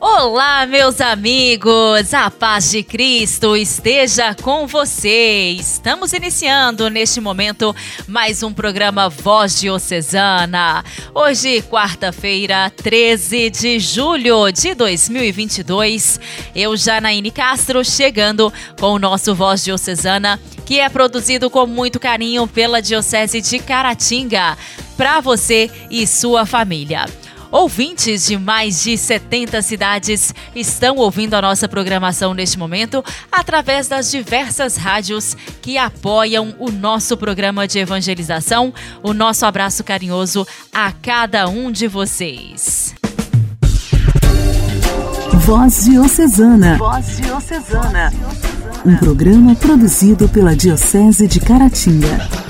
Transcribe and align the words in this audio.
Olá, 0.00 0.64
meus 0.64 1.00
amigos! 1.00 2.14
A 2.14 2.30
paz 2.30 2.70
de 2.70 2.84
Cristo 2.84 3.56
esteja 3.56 4.32
com 4.32 4.64
você! 4.64 5.56
Estamos 5.58 6.12
iniciando 6.12 6.88
neste 6.88 7.20
momento 7.20 7.74
mais 8.06 8.44
um 8.44 8.52
programa 8.52 9.08
Voz 9.08 9.58
Diocesana. 9.58 10.84
Hoje, 11.12 11.62
quarta-feira, 11.62 12.70
13 12.70 13.50
de 13.50 13.80
julho 13.80 14.52
de 14.52 14.72
2022. 14.72 16.20
Eu, 16.54 16.76
Janaíne 16.76 17.32
Castro, 17.32 17.84
chegando 17.84 18.52
com 18.78 18.92
o 18.92 18.98
nosso 19.00 19.34
Voz 19.34 19.64
Diocesana, 19.64 20.38
que 20.64 20.78
é 20.78 20.88
produzido 20.88 21.50
com 21.50 21.66
muito 21.66 21.98
carinho 21.98 22.46
pela 22.46 22.80
Diocese 22.80 23.40
de 23.40 23.58
Caratinga, 23.58 24.56
para 24.96 25.20
você 25.20 25.68
e 25.90 26.06
sua 26.06 26.46
família. 26.46 27.04
Ouvintes 27.50 28.26
de 28.26 28.36
mais 28.36 28.82
de 28.82 28.96
70 28.96 29.62
cidades 29.62 30.34
estão 30.54 30.96
ouvindo 30.96 31.34
a 31.34 31.42
nossa 31.42 31.66
programação 31.66 32.34
neste 32.34 32.58
momento 32.58 33.02
através 33.32 33.88
das 33.88 34.10
diversas 34.10 34.76
rádios 34.76 35.36
que 35.62 35.78
apoiam 35.78 36.54
o 36.58 36.70
nosso 36.70 37.16
programa 37.16 37.66
de 37.66 37.78
evangelização. 37.78 38.72
O 39.02 39.14
nosso 39.14 39.46
abraço 39.46 39.82
carinhoso 39.82 40.46
a 40.72 40.92
cada 40.92 41.48
um 41.48 41.72
de 41.72 41.88
vocês. 41.88 42.94
Voz 45.32 45.84
Diocesana. 45.84 46.76
Voz 46.76 47.16
Diocesana. 47.16 48.12
Um 48.84 48.94
programa 48.96 49.54
produzido 49.54 50.28
pela 50.28 50.54
Diocese 50.54 51.26
de 51.26 51.40
Caratinga. 51.40 52.47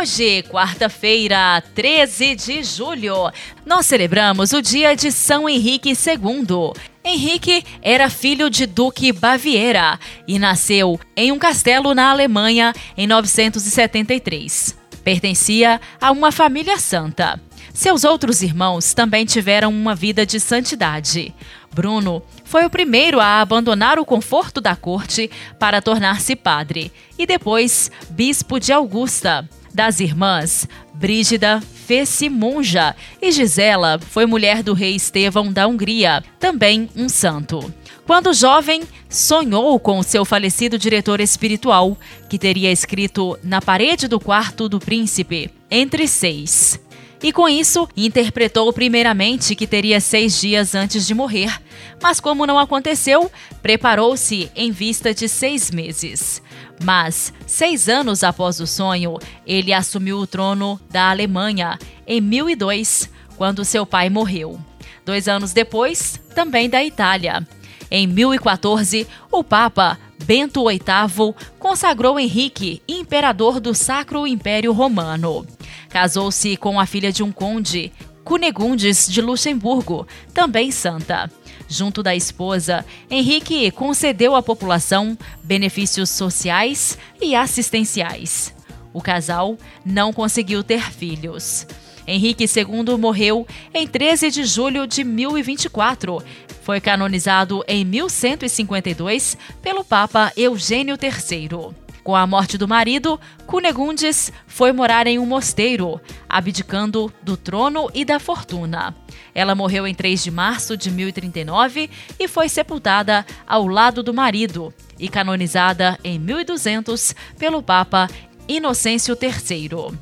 Hoje, 0.00 0.42
quarta-feira, 0.44 1.62
13 1.74 2.34
de 2.34 2.64
julho, 2.64 3.30
nós 3.66 3.84
celebramos 3.84 4.50
o 4.54 4.62
dia 4.62 4.96
de 4.96 5.12
São 5.12 5.46
Henrique 5.46 5.90
II. 5.90 6.72
Henrique 7.04 7.62
era 7.82 8.08
filho 8.08 8.48
de 8.48 8.64
Duque 8.64 9.12
Baviera 9.12 10.00
e 10.26 10.38
nasceu 10.38 10.98
em 11.14 11.30
um 11.30 11.38
castelo 11.38 11.94
na 11.94 12.08
Alemanha 12.08 12.72
em 12.96 13.06
973. 13.06 14.74
Pertencia 15.04 15.78
a 16.00 16.10
uma 16.10 16.32
família 16.32 16.78
santa. 16.78 17.38
Seus 17.74 18.02
outros 18.02 18.40
irmãos 18.40 18.94
também 18.94 19.26
tiveram 19.26 19.68
uma 19.68 19.94
vida 19.94 20.24
de 20.24 20.40
santidade. 20.40 21.34
Bruno 21.74 22.22
foi 22.42 22.64
o 22.64 22.70
primeiro 22.70 23.20
a 23.20 23.42
abandonar 23.42 23.98
o 23.98 24.06
conforto 24.06 24.62
da 24.62 24.74
corte 24.74 25.30
para 25.58 25.82
tornar-se 25.82 26.34
padre 26.34 26.90
e 27.18 27.26
depois 27.26 27.90
bispo 28.08 28.58
de 28.58 28.72
Augusta 28.72 29.46
das 29.80 29.98
irmãs, 29.98 30.68
Brígida 30.92 31.58
fez-se 31.86 32.28
monja 32.28 32.94
e 33.22 33.32
Gisela 33.32 33.98
foi 33.98 34.26
mulher 34.26 34.62
do 34.62 34.74
rei 34.74 34.94
Estevão 34.94 35.50
da 35.50 35.66
Hungria, 35.66 36.22
também 36.38 36.90
um 36.94 37.08
santo. 37.08 37.72
Quando 38.06 38.34
jovem, 38.34 38.82
sonhou 39.08 39.80
com 39.80 40.02
seu 40.02 40.22
falecido 40.26 40.78
diretor 40.78 41.18
espiritual, 41.18 41.96
que 42.28 42.38
teria 42.38 42.70
escrito 42.70 43.38
na 43.42 43.62
parede 43.62 44.06
do 44.06 44.20
quarto 44.20 44.68
do 44.68 44.78
príncipe, 44.78 45.50
entre 45.70 46.06
seis. 46.06 46.78
E 47.22 47.32
com 47.32 47.48
isso, 47.48 47.88
interpretou 47.96 48.70
primeiramente 48.74 49.54
que 49.54 49.66
teria 49.66 49.98
seis 49.98 50.38
dias 50.38 50.74
antes 50.74 51.06
de 51.06 51.14
morrer, 51.14 51.58
mas 52.02 52.20
como 52.20 52.46
não 52.46 52.58
aconteceu, 52.58 53.32
preparou-se 53.62 54.50
em 54.54 54.70
vista 54.70 55.14
de 55.14 55.26
seis 55.26 55.70
meses. 55.70 56.42
Mas, 56.82 57.32
seis 57.46 57.88
anos 57.88 58.24
após 58.24 58.58
o 58.58 58.66
sonho, 58.66 59.18
ele 59.46 59.72
assumiu 59.72 60.18
o 60.18 60.26
trono 60.26 60.80
da 60.90 61.10
Alemanha, 61.10 61.78
em 62.06 62.20
1002, 62.20 63.10
quando 63.36 63.64
seu 63.64 63.84
pai 63.84 64.08
morreu. 64.08 64.58
Dois 65.04 65.28
anos 65.28 65.52
depois, 65.52 66.20
também 66.34 66.70
da 66.70 66.82
Itália. 66.82 67.46
Em 67.90 68.06
1014, 68.06 69.06
o 69.30 69.42
Papa 69.42 69.98
Bento 70.24 70.66
VIII 70.68 71.34
consagrou 71.58 72.20
Henrique 72.20 72.82
imperador 72.88 73.58
do 73.58 73.74
Sacro 73.74 74.26
Império 74.26 74.72
Romano. 74.72 75.46
Casou-se 75.88 76.56
com 76.56 76.78
a 76.78 76.86
filha 76.86 77.10
de 77.10 77.22
um 77.22 77.32
conde, 77.32 77.92
Cunegundes 78.24 79.08
de 79.08 79.20
Luxemburgo, 79.20 80.06
também 80.32 80.70
santa. 80.70 81.30
Junto 81.70 82.02
da 82.02 82.16
esposa, 82.16 82.84
Henrique 83.08 83.70
concedeu 83.70 84.34
à 84.34 84.42
população 84.42 85.16
benefícios 85.40 86.10
sociais 86.10 86.98
e 87.22 87.36
assistenciais. 87.36 88.52
O 88.92 89.00
casal 89.00 89.56
não 89.86 90.12
conseguiu 90.12 90.64
ter 90.64 90.90
filhos. 90.90 91.68
Henrique 92.08 92.44
II 92.44 92.98
morreu 92.98 93.46
em 93.72 93.86
13 93.86 94.32
de 94.32 94.44
julho 94.44 94.84
de 94.84 95.04
1024. 95.04 96.20
Foi 96.62 96.80
canonizado 96.80 97.62
em 97.68 97.84
1152 97.84 99.38
pelo 99.62 99.84
Papa 99.84 100.32
Eugênio 100.36 100.96
III. 101.00 101.72
Com 102.02 102.16
a 102.16 102.26
morte 102.26 102.56
do 102.56 102.66
marido, 102.66 103.20
Cunegundes 103.46 104.32
foi 104.46 104.72
morar 104.72 105.06
em 105.06 105.18
um 105.18 105.26
mosteiro, 105.26 106.00
abdicando 106.28 107.12
do 107.22 107.36
trono 107.36 107.90
e 107.94 108.04
da 108.04 108.18
fortuna. 108.18 108.94
Ela 109.34 109.54
morreu 109.54 109.86
em 109.86 109.94
3 109.94 110.22
de 110.24 110.30
março 110.30 110.76
de 110.76 110.90
1039 110.90 111.90
e 112.18 112.28
foi 112.28 112.48
sepultada 112.48 113.24
ao 113.46 113.66
lado 113.66 114.02
do 114.02 114.14
marido 114.14 114.72
e 114.98 115.08
canonizada 115.08 115.98
em 116.02 116.18
1200 116.18 117.14
pelo 117.38 117.62
Papa 117.62 118.08
Inocêncio 118.48 119.16
III. 119.20 119.96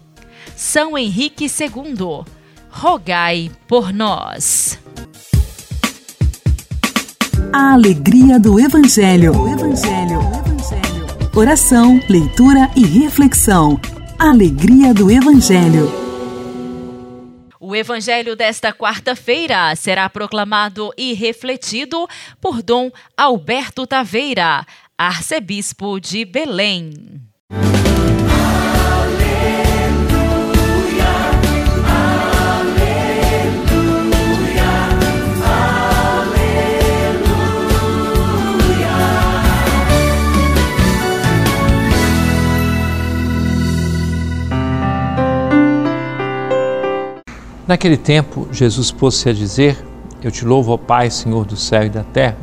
São 0.56 0.96
Henrique 0.96 1.44
II, 1.44 2.24
rogai 2.70 3.50
por 3.66 3.92
nós. 3.92 4.78
A 7.52 7.72
alegria 7.72 8.38
do 8.38 8.58
Evangelho. 8.60 9.32
O 9.32 9.48
Evangelho. 9.48 10.18
O 10.18 10.38
Evangelho. 10.46 10.87
Oração, 11.38 12.00
leitura 12.08 12.68
e 12.74 12.84
reflexão. 12.84 13.80
Alegria 14.18 14.92
do 14.92 15.08
Evangelho. 15.08 15.88
O 17.60 17.76
Evangelho 17.76 18.34
desta 18.34 18.72
quarta-feira 18.72 19.72
será 19.76 20.10
proclamado 20.10 20.92
e 20.98 21.12
refletido 21.12 22.08
por 22.40 22.60
Dom 22.60 22.90
Alberto 23.16 23.86
Taveira, 23.86 24.66
arcebispo 24.98 26.00
de 26.00 26.24
Belém. 26.24 26.90
Naquele 47.68 47.98
tempo, 47.98 48.48
Jesus 48.50 48.90
pôs-se 48.90 49.28
a 49.28 49.32
dizer: 49.34 49.76
Eu 50.22 50.30
te 50.30 50.42
louvo, 50.42 50.72
ó 50.72 50.78
Pai, 50.78 51.10
Senhor 51.10 51.44
do 51.44 51.54
céu 51.54 51.84
e 51.84 51.90
da 51.90 52.02
terra, 52.02 52.38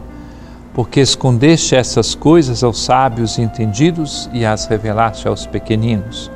porque 0.72 1.00
escondeste 1.00 1.75
essas 1.75 2.13
coisas 2.13 2.63
aos 2.63 2.86
sábios 2.86 3.40
e 3.40 3.41
entendidos 3.41 4.30
e 4.31 4.46
as 4.46 4.68
revelaste 4.68 5.28
aos 5.28 5.47
pequeninos. 5.47 6.30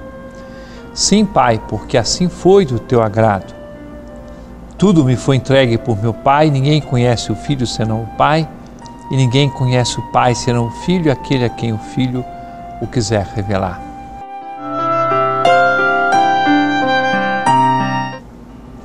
Sim, 0.92 1.24
Pai, 1.24 1.62
porque 1.68 2.00
assim 2.00 2.28
foi 2.28 2.66
do 2.66 2.80
teu 2.80 3.04
agrado. 3.04 3.54
Tudo 4.76 5.06
me 5.06 5.16
foi 5.16 5.36
entregue 5.36 5.78
por 5.78 6.02
meu 6.02 6.14
Pai, 6.14 6.50
ninguém 6.50 6.82
conhece 6.82 7.32
o 7.32 7.36
Filho 7.36 7.68
senão 7.68 8.02
o 8.02 8.18
Pai, 8.18 8.50
e 9.12 9.16
ninguém 9.16 9.52
conhece 9.52 10.00
o 10.00 10.12
Pai 10.12 10.34
senão 10.34 10.66
o 10.66 10.72
Filho, 10.72 11.12
aquele 11.12 11.46
a 11.46 11.50
quem 11.50 11.72
o 11.72 11.78
Filho 11.78 12.26
o 12.82 12.88
quiser 12.88 13.24
revelar. 13.36 13.89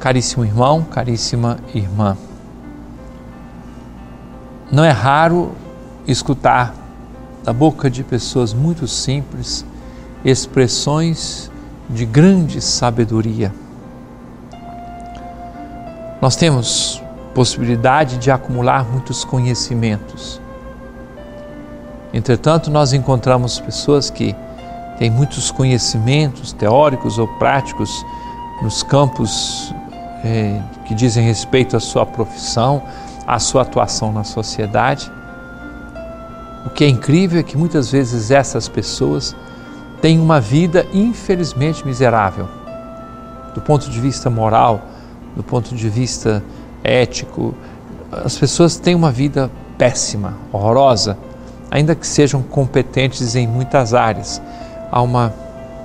Caríssimo 0.04 0.44
irmão, 0.44 0.82
caríssima 0.82 1.56
irmã, 1.74 2.14
não 4.70 4.84
é 4.84 4.90
raro 4.90 5.52
escutar 6.06 6.74
da 7.42 7.54
boca 7.54 7.88
de 7.88 8.04
pessoas 8.04 8.52
muito 8.52 8.86
simples 8.86 9.64
expressões 10.22 11.50
de 11.88 12.04
grande 12.04 12.60
sabedoria. 12.60 13.50
Nós 16.20 16.36
temos 16.36 17.02
possibilidade 17.34 18.18
de 18.18 18.30
acumular 18.30 18.84
muitos 18.84 19.24
conhecimentos. 19.24 20.38
Entretanto, 22.12 22.70
nós 22.70 22.92
encontramos 22.92 23.58
pessoas 23.58 24.10
que 24.10 24.36
têm 24.98 25.10
muitos 25.10 25.50
conhecimentos 25.50 26.52
teóricos 26.52 27.18
ou 27.18 27.26
práticos 27.26 28.04
nos 28.60 28.82
campos 28.82 29.72
é, 30.24 30.60
que 30.86 30.94
dizem 30.94 31.26
respeito 31.26 31.76
à 31.76 31.80
sua 31.80 32.06
profissão, 32.06 32.82
à 33.26 33.38
sua 33.38 33.62
atuação 33.62 34.10
na 34.10 34.24
sociedade. 34.24 35.12
O 36.64 36.70
que 36.70 36.82
é 36.82 36.88
incrível 36.88 37.38
é 37.38 37.42
que 37.42 37.58
muitas 37.58 37.90
vezes 37.92 38.30
essas 38.30 38.66
pessoas 38.68 39.36
têm 40.00 40.18
uma 40.18 40.40
vida 40.40 40.86
infelizmente 40.94 41.86
miserável, 41.86 42.48
do 43.54 43.60
ponto 43.60 43.90
de 43.90 44.00
vista 44.00 44.30
moral, 44.30 44.82
do 45.36 45.42
ponto 45.42 45.74
de 45.74 45.88
vista 45.88 46.42
ético. 46.82 47.54
As 48.10 48.36
pessoas 48.36 48.76
têm 48.78 48.94
uma 48.94 49.10
vida 49.10 49.50
péssima, 49.76 50.34
horrorosa, 50.52 51.18
ainda 51.70 51.94
que 51.94 52.06
sejam 52.06 52.42
competentes 52.42 53.34
em 53.36 53.46
muitas 53.46 53.92
áreas. 53.92 54.40
Há 54.90 55.02
uma 55.02 55.34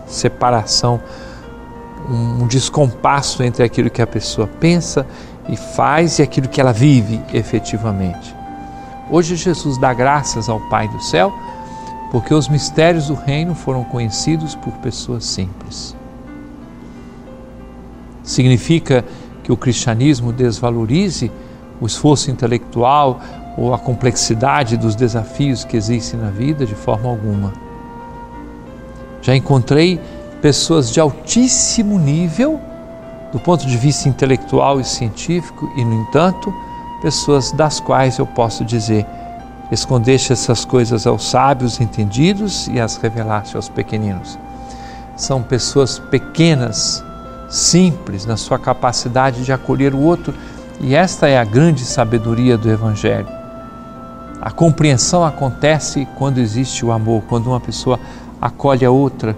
separação, 0.07 1.01
um 2.07 2.47
descompasso 2.47 3.43
entre 3.43 3.63
aquilo 3.63 3.89
que 3.89 4.01
a 4.01 4.07
pessoa 4.07 4.47
pensa 4.47 5.05
e 5.47 5.57
faz 5.57 6.19
e 6.19 6.21
aquilo 6.21 6.47
que 6.47 6.61
ela 6.61 6.71
vive 6.71 7.21
efetivamente. 7.33 8.35
Hoje 9.09 9.35
Jesus 9.35 9.77
dá 9.77 9.93
graças 9.93 10.47
ao 10.47 10.59
Pai 10.69 10.87
do 10.87 11.01
céu 11.01 11.33
porque 12.11 12.33
os 12.33 12.47
mistérios 12.47 13.07
do 13.07 13.13
reino 13.13 13.53
foram 13.53 13.83
conhecidos 13.83 14.55
por 14.55 14.73
pessoas 14.73 15.25
simples. 15.25 15.95
Significa 18.23 19.03
que 19.43 19.51
o 19.51 19.57
cristianismo 19.57 20.31
desvalorize 20.31 21.31
o 21.81 21.85
esforço 21.85 22.29
intelectual 22.29 23.19
ou 23.57 23.73
a 23.73 23.79
complexidade 23.79 24.77
dos 24.77 24.95
desafios 24.95 25.63
que 25.63 25.75
existem 25.75 26.19
na 26.19 26.29
vida 26.29 26.65
de 26.65 26.75
forma 26.75 27.09
alguma. 27.09 27.53
Já 29.21 29.35
encontrei 29.35 29.99
pessoas 30.41 30.91
de 30.91 30.99
altíssimo 30.99 31.99
nível 31.99 32.59
do 33.31 33.39
ponto 33.39 33.65
de 33.65 33.77
vista 33.77 34.09
intelectual 34.09 34.79
e 34.79 34.83
científico 34.83 35.71
e, 35.75 35.85
no 35.85 35.93
entanto, 36.01 36.53
pessoas 37.01 37.51
das 37.51 37.79
quais 37.79 38.17
eu 38.17 38.25
posso 38.25 38.65
dizer: 38.65 39.05
escondeste 39.71 40.33
essas 40.33 40.65
coisas 40.65 41.05
aos 41.05 41.29
sábios 41.29 41.79
entendidos 41.79 42.67
e 42.67 42.79
as 42.79 42.97
revelaste 42.97 43.55
aos 43.55 43.69
pequeninos. 43.69 44.37
São 45.15 45.43
pessoas 45.43 45.99
pequenas, 45.99 47.03
simples 47.49 48.25
na 48.25 48.37
sua 48.37 48.57
capacidade 48.57 49.43
de 49.43 49.51
acolher 49.51 49.93
o 49.93 50.01
outro, 50.01 50.33
e 50.79 50.95
esta 50.95 51.27
é 51.27 51.37
a 51.37 51.43
grande 51.43 51.83
sabedoria 51.83 52.57
do 52.57 52.69
Evangelho. 52.69 53.27
A 54.41 54.49
compreensão 54.49 55.25
acontece 55.25 56.07
quando 56.15 56.37
existe 56.37 56.85
o 56.85 56.93
amor, 56.93 57.23
quando 57.27 57.47
uma 57.47 57.59
pessoa 57.59 57.99
acolhe 58.41 58.85
a 58.85 58.91
outra, 58.91 59.35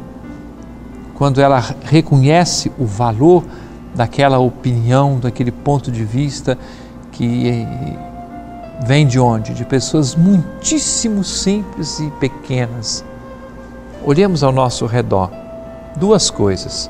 quando 1.21 1.39
ela 1.39 1.63
reconhece 1.83 2.71
o 2.79 2.83
valor 2.83 3.43
daquela 3.93 4.39
opinião, 4.39 5.19
daquele 5.19 5.51
ponto 5.51 5.91
de 5.91 6.03
vista 6.03 6.57
que 7.11 7.63
vem 8.87 9.05
de 9.05 9.19
onde? 9.19 9.53
De 9.53 9.63
pessoas 9.63 10.15
muitíssimo 10.15 11.23
simples 11.23 11.99
e 11.99 12.09
pequenas. 12.19 13.05
Olhemos 14.03 14.43
ao 14.43 14.51
nosso 14.51 14.87
redor. 14.87 15.29
Duas 15.95 16.31
coisas: 16.31 16.89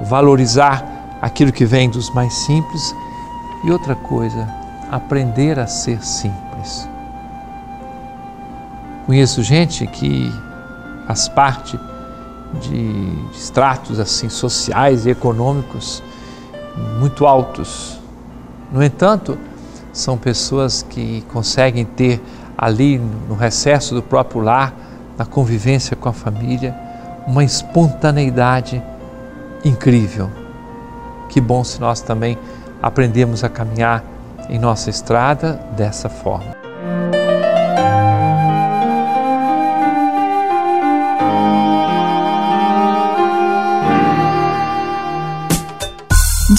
valorizar 0.00 1.18
aquilo 1.20 1.52
que 1.52 1.66
vem 1.66 1.90
dos 1.90 2.08
mais 2.14 2.32
simples 2.32 2.94
e 3.66 3.70
outra 3.70 3.94
coisa, 3.94 4.48
aprender 4.90 5.58
a 5.58 5.66
ser 5.66 6.02
simples. 6.02 6.88
Conheço 9.04 9.42
gente 9.42 9.86
que 9.86 10.32
faz 11.06 11.28
parte 11.28 11.78
de 12.54 13.12
estratos 13.32 14.00
assim 14.00 14.28
sociais 14.28 15.06
e 15.06 15.10
econômicos 15.10 16.02
muito 16.98 17.26
altos. 17.26 18.00
No 18.72 18.82
entanto, 18.82 19.38
são 19.92 20.16
pessoas 20.16 20.82
que 20.82 21.22
conseguem 21.32 21.84
ter 21.84 22.20
ali 22.56 22.98
no 23.28 23.34
recesso 23.34 23.94
do 23.94 24.02
próprio 24.02 24.40
lar, 24.40 24.74
na 25.16 25.24
convivência 25.24 25.96
com 25.96 26.08
a 26.08 26.12
família, 26.12 26.76
uma 27.26 27.44
espontaneidade 27.44 28.82
incrível. 29.64 30.30
Que 31.28 31.40
bom 31.40 31.62
se 31.64 31.80
nós 31.80 32.00
também 32.00 32.38
aprendemos 32.82 33.44
a 33.44 33.48
caminhar 33.48 34.04
em 34.48 34.58
nossa 34.58 34.88
estrada 34.88 35.60
dessa 35.76 36.08
forma. 36.08 36.56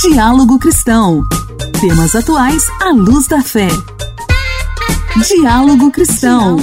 Diálogo 0.02 0.58
Cristão. 0.58 1.24
Temas 1.82 2.16
atuais 2.16 2.64
à 2.80 2.90
luz 2.92 3.28
da 3.28 3.42
fé. 3.42 3.68
Diálogo 5.28 5.92
Cristão. 5.92 6.56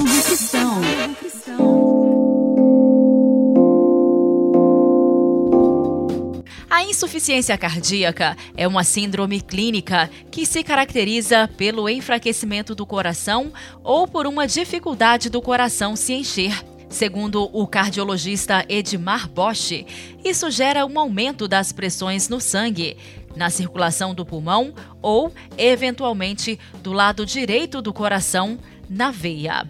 A 6.71 6.83
insuficiência 6.85 7.59
cardíaca 7.59 8.35
é 8.56 8.67
uma 8.67 8.83
síndrome 8.83 9.43
clínica 9.43 10.09
que 10.31 10.47
se 10.47 10.65
caracteriza 10.65 11.47
pelo 11.59 11.91
enfraquecimento 11.91 12.75
do 12.75 12.87
coração 12.87 13.53
ou 13.85 14.09
por 14.09 14.27
uma 14.27 14.47
dificuldade 14.47 15.29
do 15.29 15.43
coração 15.43 15.94
se 15.94 16.15
encher. 16.15 16.65
Segundo 16.88 17.50
o 17.53 17.67
cardiologista 17.67 18.65
Edmar 18.69 19.29
Bosch, 19.29 19.85
isso 20.25 20.50
gera 20.50 20.87
um 20.87 20.99
aumento 20.99 21.49
das 21.49 21.73
pressões 21.73 22.29
no 22.29 22.41
sangue, 22.41 22.97
na 23.35 23.50
circulação 23.50 24.15
do 24.15 24.25
pulmão 24.25 24.73
ou, 25.03 25.33
eventualmente, 25.59 26.59
do 26.83 26.93
lado 26.93 27.27
direito 27.27 27.83
do 27.83 27.93
coração, 27.93 28.59
na 28.88 29.11
veia. 29.11 29.67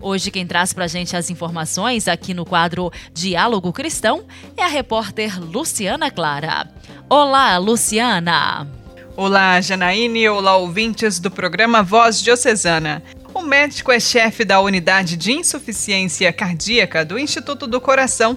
Hoje 0.00 0.30
quem 0.30 0.46
traz 0.46 0.72
para 0.72 0.84
a 0.84 0.88
gente 0.88 1.16
as 1.16 1.28
informações 1.28 2.06
aqui 2.06 2.32
no 2.32 2.44
quadro 2.44 2.92
Diálogo 3.12 3.72
Cristão 3.72 4.24
é 4.56 4.62
a 4.62 4.68
repórter 4.68 5.40
Luciana 5.40 6.10
Clara. 6.10 6.70
Olá, 7.10 7.58
Luciana! 7.58 8.68
Olá, 9.16 9.60
Janaíne, 9.60 10.28
olá 10.28 10.56
ouvintes 10.56 11.18
do 11.18 11.28
programa 11.28 11.82
Voz 11.82 12.22
Diocesana. 12.22 13.02
Médico 13.48 13.90
é 13.90 13.98
chefe 13.98 14.44
da 14.44 14.60
unidade 14.60 15.16
de 15.16 15.32
insuficiência 15.32 16.30
cardíaca 16.30 17.02
do 17.02 17.18
Instituto 17.18 17.66
do 17.66 17.80
Coração 17.80 18.36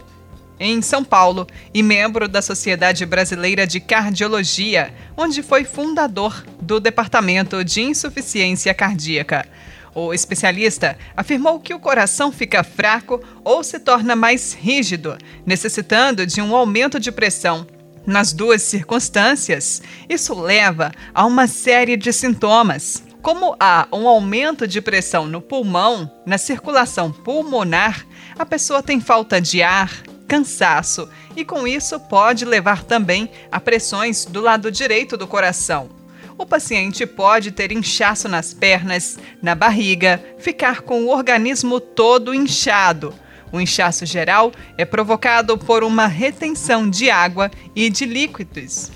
em 0.57 0.81
São 0.81 1.03
Paulo, 1.03 1.47
e 1.73 1.81
membro 1.81 2.27
da 2.27 2.41
Sociedade 2.41 3.03
Brasileira 3.03 3.65
de 3.65 3.79
Cardiologia, 3.79 4.93
onde 5.17 5.41
foi 5.41 5.65
fundador 5.65 6.45
do 6.61 6.79
Departamento 6.79 7.65
de 7.65 7.81
Insuficiência 7.81 8.71
Cardíaca. 8.71 9.45
O 9.93 10.13
especialista 10.13 10.97
afirmou 11.17 11.59
que 11.59 11.73
o 11.73 11.79
coração 11.79 12.31
fica 12.31 12.63
fraco 12.63 13.21
ou 13.43 13.63
se 13.63 13.79
torna 13.79 14.15
mais 14.15 14.53
rígido, 14.53 15.17
necessitando 15.45 16.25
de 16.27 16.39
um 16.41 16.55
aumento 16.55 16.99
de 16.99 17.11
pressão. 17.11 17.67
Nas 18.05 18.31
duas 18.31 18.61
circunstâncias, 18.61 19.81
isso 20.07 20.39
leva 20.39 20.91
a 21.13 21.25
uma 21.25 21.47
série 21.47 21.97
de 21.97 22.13
sintomas, 22.13 23.03
como 23.21 23.55
há 23.59 23.87
um 23.91 24.07
aumento 24.07 24.67
de 24.67 24.81
pressão 24.81 25.27
no 25.27 25.41
pulmão, 25.41 26.11
na 26.25 26.37
circulação 26.37 27.11
pulmonar, 27.11 28.05
a 28.37 28.45
pessoa 28.45 28.81
tem 28.81 28.99
falta 28.99 29.39
de 29.39 29.61
ar, 29.61 30.01
cansaço 30.27 31.07
e, 31.35 31.45
com 31.45 31.67
isso, 31.67 31.99
pode 31.99 32.45
levar 32.45 32.83
também 32.83 33.29
a 33.51 33.59
pressões 33.59 34.25
do 34.25 34.41
lado 34.41 34.71
direito 34.71 35.15
do 35.15 35.27
coração. 35.27 35.89
O 36.37 36.45
paciente 36.45 37.05
pode 37.05 37.51
ter 37.51 37.71
inchaço 37.71 38.27
nas 38.27 38.53
pernas, 38.53 39.19
na 39.41 39.53
barriga, 39.53 40.23
ficar 40.39 40.81
com 40.81 41.03
o 41.03 41.09
organismo 41.09 41.79
todo 41.79 42.33
inchado. 42.33 43.13
O 43.51 43.61
inchaço 43.61 44.05
geral 44.05 44.51
é 44.77 44.85
provocado 44.85 45.57
por 45.57 45.83
uma 45.83 46.07
retenção 46.07 46.89
de 46.89 47.11
água 47.11 47.51
e 47.75 47.89
de 47.89 48.05
líquidos. 48.05 48.89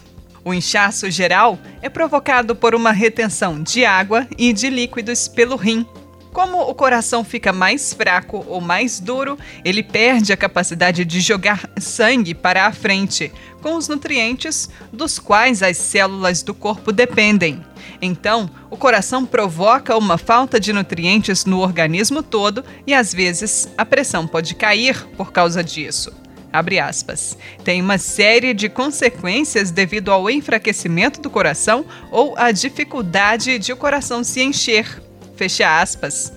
O 0.46 0.54
inchaço 0.54 1.10
geral 1.12 1.60
é 1.82 1.90
provocado 1.90 2.56
por 2.56 2.74
uma 2.74 2.92
retenção 2.92 3.62
de 3.62 3.84
água 3.84 4.28
e 4.38 4.54
de 4.54 4.70
líquidos 4.70 5.28
pelo 5.28 5.56
rim, 5.58 5.86
como 6.36 6.60
o 6.70 6.76
coração 6.76 7.24
fica 7.24 7.54
mais 7.54 7.94
fraco 7.94 8.44
ou 8.50 8.60
mais 8.60 9.00
duro, 9.00 9.40
ele 9.64 9.82
perde 9.82 10.34
a 10.34 10.38
capacidade 10.38 11.06
de 11.06 11.22
jogar 11.22 11.70
sangue 11.80 12.36
para 12.36 12.66
a 12.66 12.74
frente, 12.74 13.32
com 13.62 13.78
os 13.78 13.88
nutrientes 13.88 14.70
dos 14.92 15.18
quais 15.18 15.64
as 15.64 15.78
células 15.78 16.44
do 16.44 16.54
corpo 16.54 16.92
dependem. 16.92 17.64
Então, 18.02 18.50
o 18.70 18.76
coração 18.76 19.26
provoca 19.26 19.96
uma 19.96 20.18
falta 20.18 20.60
de 20.60 20.74
nutrientes 20.74 21.46
no 21.46 21.60
organismo 21.60 22.22
todo 22.22 22.66
e 22.86 22.94
às 22.94 23.14
vezes 23.14 23.70
a 23.78 23.86
pressão 23.86 24.28
pode 24.28 24.56
cair 24.56 25.08
por 25.16 25.32
causa 25.32 25.64
disso. 25.64 26.25
Abre 26.56 26.80
aspas. 26.80 27.38
Tem 27.66 27.82
uma 27.82 27.98
série 27.98 28.54
de 28.54 28.70
consequências 28.70 29.72
devido 29.72 30.10
ao 30.10 30.30
enfraquecimento 30.30 31.20
do 31.20 31.30
coração 31.30 31.86
ou 32.10 32.34
à 32.38 32.52
dificuldade 32.52 33.60
de 33.60 33.74
o 33.74 33.78
coração 33.78 34.24
se 34.24 34.42
encher. 34.42 35.02
Fecha 35.36 35.82
aspas. 35.82 36.32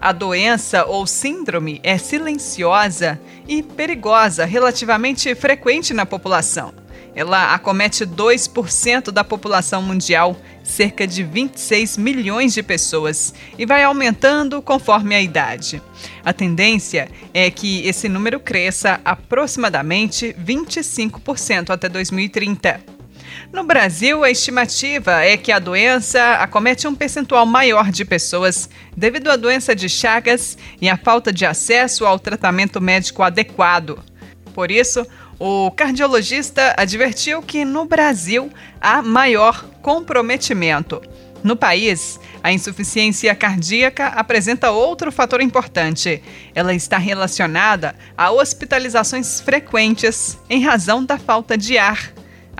A 0.00 0.10
doença 0.10 0.84
ou 0.84 1.06
síndrome 1.06 1.80
é 1.84 1.96
silenciosa 1.96 3.20
e 3.46 3.62
perigosa, 3.62 4.44
relativamente 4.44 5.32
frequente 5.36 5.94
na 5.94 6.04
população. 6.04 6.74
Ela 7.14 7.52
acomete 7.52 8.06
2% 8.06 9.10
da 9.10 9.22
população 9.22 9.82
mundial, 9.82 10.36
cerca 10.62 11.06
de 11.06 11.22
26 11.22 11.98
milhões 11.98 12.54
de 12.54 12.62
pessoas, 12.62 13.34
e 13.58 13.66
vai 13.66 13.84
aumentando 13.84 14.62
conforme 14.62 15.14
a 15.14 15.20
idade. 15.20 15.82
A 16.24 16.32
tendência 16.32 17.10
é 17.34 17.50
que 17.50 17.86
esse 17.86 18.08
número 18.08 18.40
cresça 18.40 19.00
aproximadamente 19.04 20.34
25% 20.42 21.70
até 21.70 21.88
2030. 21.88 22.80
No 23.52 23.64
Brasil, 23.64 24.24
a 24.24 24.30
estimativa 24.30 25.22
é 25.22 25.36
que 25.36 25.52
a 25.52 25.58
doença 25.58 26.34
acomete 26.34 26.88
um 26.88 26.94
percentual 26.94 27.44
maior 27.44 27.90
de 27.90 28.04
pessoas 28.04 28.68
devido 28.96 29.30
à 29.30 29.36
doença 29.36 29.74
de 29.74 29.88
Chagas 29.88 30.56
e 30.80 30.88
à 30.88 30.96
falta 30.96 31.32
de 31.32 31.44
acesso 31.44 32.06
ao 32.06 32.18
tratamento 32.18 32.80
médico 32.80 33.22
adequado. 33.22 34.02
Por 34.54 34.70
isso, 34.70 35.06
o 35.44 35.72
cardiologista 35.72 36.72
advertiu 36.78 37.42
que 37.42 37.64
no 37.64 37.84
Brasil 37.84 38.48
há 38.80 39.02
maior 39.02 39.64
comprometimento. 39.82 41.02
No 41.42 41.56
país, 41.56 42.20
a 42.44 42.52
insuficiência 42.52 43.34
cardíaca 43.34 44.06
apresenta 44.06 44.70
outro 44.70 45.10
fator 45.10 45.40
importante. 45.40 46.22
Ela 46.54 46.72
está 46.72 46.96
relacionada 46.96 47.96
a 48.16 48.30
hospitalizações 48.30 49.40
frequentes 49.40 50.38
em 50.48 50.62
razão 50.62 51.04
da 51.04 51.18
falta 51.18 51.58
de 51.58 51.76
ar. 51.76 52.12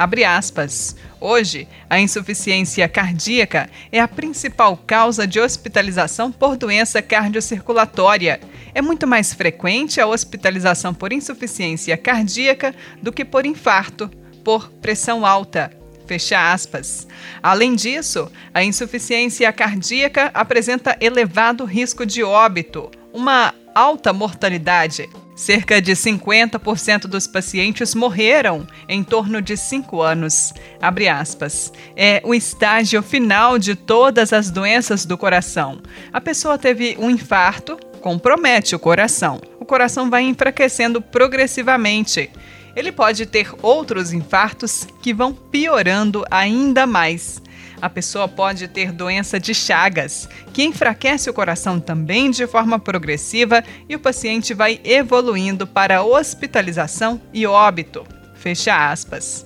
Abre 0.02 0.24
aspas. 0.24 0.96
Hoje, 1.20 1.68
a 1.88 2.00
insuficiência 2.00 2.88
cardíaca 2.88 3.70
é 3.92 4.00
a 4.00 4.08
principal 4.08 4.76
causa 4.76 5.28
de 5.28 5.38
hospitalização 5.38 6.32
por 6.32 6.56
doença 6.56 7.00
cardiocirculatória. 7.00 8.40
É 8.74 8.82
muito 8.82 9.06
mais 9.06 9.32
frequente 9.32 10.00
a 10.00 10.06
hospitalização 10.08 10.92
por 10.92 11.12
insuficiência 11.12 11.96
cardíaca 11.96 12.74
do 13.00 13.12
que 13.12 13.24
por 13.24 13.46
infarto, 13.46 14.10
por 14.42 14.72
pressão 14.72 15.24
alta. 15.24 15.70
Fecha 16.04 16.52
aspas. 16.52 17.06
Além 17.40 17.76
disso, 17.76 18.28
a 18.52 18.64
insuficiência 18.64 19.52
cardíaca 19.52 20.32
apresenta 20.34 20.96
elevado 21.00 21.64
risco 21.64 22.04
de 22.04 22.24
óbito, 22.24 22.90
uma 23.12 23.54
alta 23.72 24.12
mortalidade 24.12 25.08
Cerca 25.42 25.82
de 25.82 25.90
50% 25.90 27.08
dos 27.08 27.26
pacientes 27.26 27.96
morreram 27.96 28.64
em 28.88 29.02
torno 29.02 29.42
de 29.42 29.56
5 29.56 30.00
anos. 30.00 30.54
É 31.96 32.22
o 32.24 32.32
estágio 32.32 33.02
final 33.02 33.58
de 33.58 33.74
todas 33.74 34.32
as 34.32 34.52
doenças 34.52 35.04
do 35.04 35.18
coração. 35.18 35.82
A 36.12 36.20
pessoa 36.20 36.56
teve 36.56 36.96
um 36.96 37.10
infarto, 37.10 37.76
compromete 38.00 38.76
o 38.76 38.78
coração. 38.78 39.40
O 39.58 39.64
coração 39.64 40.08
vai 40.08 40.22
enfraquecendo 40.22 41.02
progressivamente. 41.02 42.30
Ele 42.76 42.92
pode 42.92 43.26
ter 43.26 43.52
outros 43.62 44.12
infartos 44.12 44.86
que 45.02 45.12
vão 45.12 45.32
piorando 45.32 46.24
ainda 46.30 46.86
mais 46.86 47.42
a 47.82 47.90
pessoa 47.90 48.28
pode 48.28 48.68
ter 48.68 48.92
doença 48.92 49.40
de 49.40 49.52
Chagas, 49.52 50.28
que 50.52 50.62
enfraquece 50.62 51.28
o 51.28 51.34
coração 51.34 51.80
também 51.80 52.30
de 52.30 52.46
forma 52.46 52.78
progressiva 52.78 53.64
e 53.88 53.96
o 53.96 53.98
paciente 53.98 54.54
vai 54.54 54.80
evoluindo 54.84 55.66
para 55.66 56.04
hospitalização 56.04 57.20
e 57.34 57.44
óbito. 57.44 58.06
Fecha 58.36 58.88
aspas. 58.88 59.44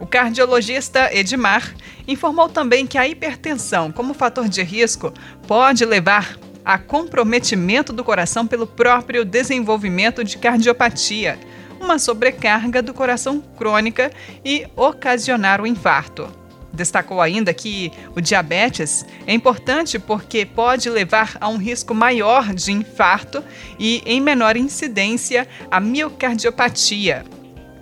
O 0.00 0.06
cardiologista 0.06 1.08
Edmar 1.14 1.72
informou 2.08 2.48
também 2.48 2.84
que 2.84 2.98
a 2.98 3.06
hipertensão, 3.06 3.92
como 3.92 4.12
fator 4.12 4.48
de 4.48 4.62
risco, 4.62 5.14
pode 5.46 5.84
levar 5.84 6.36
a 6.64 6.78
comprometimento 6.78 7.92
do 7.92 8.02
coração 8.02 8.44
pelo 8.44 8.66
próprio 8.66 9.24
desenvolvimento 9.24 10.24
de 10.24 10.36
cardiopatia, 10.36 11.38
uma 11.80 11.96
sobrecarga 11.96 12.82
do 12.82 12.92
coração 12.92 13.40
crônica 13.56 14.10
e 14.44 14.66
ocasionar 14.74 15.60
o 15.60 15.66
infarto. 15.66 16.47
Destacou 16.72 17.20
ainda 17.20 17.52
que 17.54 17.90
o 18.14 18.20
diabetes 18.20 19.04
é 19.26 19.32
importante 19.32 19.98
porque 19.98 20.44
pode 20.44 20.88
levar 20.90 21.36
a 21.40 21.48
um 21.48 21.56
risco 21.56 21.94
maior 21.94 22.52
de 22.52 22.72
infarto 22.72 23.42
e, 23.78 24.02
em 24.04 24.20
menor 24.20 24.56
incidência, 24.56 25.48
a 25.70 25.80
miocardiopatia. 25.80 27.24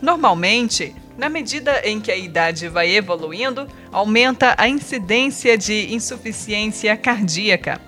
Normalmente, 0.00 0.94
na 1.18 1.28
medida 1.28 1.80
em 1.84 2.00
que 2.00 2.12
a 2.12 2.16
idade 2.16 2.68
vai 2.68 2.94
evoluindo, 2.94 3.66
aumenta 3.90 4.54
a 4.58 4.68
incidência 4.68 5.56
de 5.56 5.92
insuficiência 5.94 6.96
cardíaca. 6.96 7.80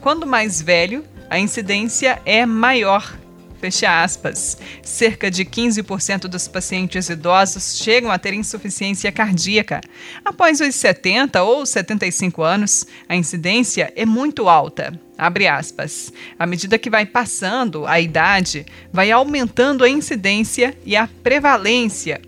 Quando 0.00 0.26
mais 0.26 0.60
velho, 0.60 1.04
a 1.28 1.38
incidência 1.38 2.20
é 2.24 2.46
maior 2.46 3.16
Fecha 3.60 4.02
aspas. 4.02 4.58
Cerca 4.82 5.30
de 5.30 5.44
15% 5.44 6.22
dos 6.22 6.46
pacientes 6.46 7.08
idosos 7.08 7.78
chegam 7.78 8.10
a 8.10 8.18
ter 8.18 8.34
insuficiência 8.34 9.10
cardíaca. 9.10 9.80
Após 10.24 10.60
os 10.60 10.74
70 10.74 11.42
ou 11.42 11.64
75 11.64 12.42
anos, 12.42 12.86
a 13.08 13.16
incidência 13.16 13.92
é 13.96 14.04
muito 14.04 14.48
alta. 14.48 14.98
Abre 15.16 15.48
aspas. 15.48 16.12
À 16.38 16.46
medida 16.46 16.78
que 16.78 16.90
vai 16.90 17.06
passando 17.06 17.86
a 17.86 17.98
idade, 17.98 18.66
vai 18.92 19.10
aumentando 19.10 19.82
a 19.82 19.88
incidência 19.88 20.76
e 20.84 20.94
a 20.94 21.08
prevalência. 21.22 22.20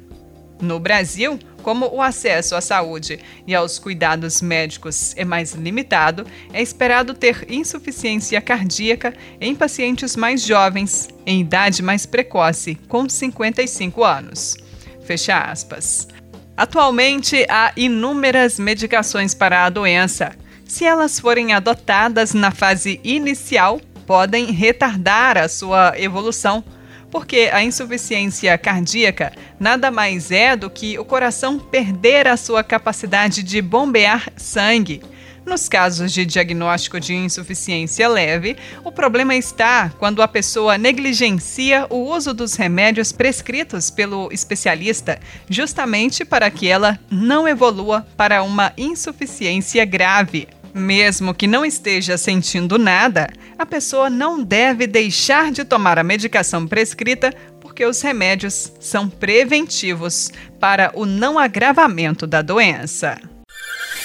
No 0.61 0.81
Brasil, 0.81 1.39
como 1.69 1.95
o 1.95 2.01
acesso 2.01 2.55
à 2.55 2.63
saúde 2.63 3.21
e 3.47 3.55
aos 3.55 3.79
cuidados 3.79 4.41
médicos 4.41 5.13
é 5.19 5.23
mais 5.23 5.53
limitado, 5.53 6.27
é 6.51 6.63
esperado 6.63 7.13
ter 7.13 7.45
insuficiência 7.47 8.41
cardíaca 8.41 9.13
em 9.39 9.55
pacientes 9.55 10.17
mais 10.17 10.47
jovens, 10.47 11.11
em 11.27 11.43
idade 11.43 11.83
mais 11.83 12.07
precoce, 12.07 12.75
com 12.89 13.07
55 13.07 14.03
anos. 14.03 14.57
Fecha 15.05 15.39
aspas. 15.39 16.09
Atualmente, 16.57 17.45
há 17.51 17.71
inúmeras 17.77 18.59
medicações 18.59 19.35
para 19.35 19.67
a 19.67 19.69
doença. 19.69 20.35
Se 20.65 20.87
elas 20.87 21.21
forem 21.21 21.53
adotadas 21.53 22.33
na 22.33 22.51
fase 22.51 22.99
inicial, 23.05 23.79
podem 24.07 24.53
retardar 24.53 25.37
a 25.37 25.47
sua 25.51 25.93
evolução 25.99 26.65
porque 27.11 27.51
a 27.53 27.63
insuficiência 27.63 28.57
cardíaca 28.59 29.33
nada 29.59 29.91
mais 29.91 30.31
é 30.31 30.57
do 30.57 30.69
que 30.69 30.99
o 30.99 31.05
coração 31.05 31.59
perder 31.59 32.27
a 32.27 32.37
sua 32.37 32.63
capacidade 32.63 33.43
de 33.43 33.61
bombear 33.63 34.31
sangue. 34.37 35.03
Nos 35.49 35.67
casos 35.67 36.13
de 36.13 36.27
diagnóstico 36.27 37.01
de 37.01 37.15
insuficiência 37.15 38.07
leve, 38.07 38.55
o 38.85 38.93
problema 38.93 39.35
está 39.35 39.91
quando 39.99 40.21
a 40.21 40.29
pessoa 40.29 40.77
negligencia 40.77 41.87
o 41.89 41.97
uso 42.15 42.35
dos 42.35 42.55
remédios 42.55 43.13
prescritos 43.13 43.89
pelo 43.89 44.29
especialista, 44.31 45.19
justamente 45.49 46.23
para 46.23 46.51
que 46.51 46.69
ela 46.69 47.01
não 47.11 47.49
evolua 47.49 48.07
para 48.15 48.43
uma 48.43 48.75
insuficiência 48.77 49.87
grave. 49.87 50.49
Mesmo 50.79 51.35
que 51.35 51.47
não 51.47 51.65
esteja 51.65 52.17
sentindo 52.17 52.79
nada, 52.79 53.29
a 53.59 53.67
pessoa 53.67 54.09
não 54.09 54.43
deve 54.43 54.87
deixar 54.87 55.51
de 55.51 55.65
tomar 55.65 55.99
a 55.99 56.05
medicação 56.05 56.67
prescrita 56.67 57.35
porque 57.61 57.85
os 57.85 58.01
remédios 58.01 58.73
são 58.81 59.09
preventivos 59.09 60.31
para 60.59 60.91
o 60.95 61.05
não 61.05 61.39
agravamento 61.39 62.27
da 62.27 62.43
doença. 62.43 63.19